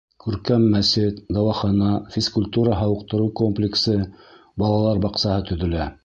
[0.23, 3.99] Күркәм мәсет, дауахана, физкультура-һауыҡтырыу комплексы,
[4.63, 5.91] балалар баҡсаһы төҙөлә.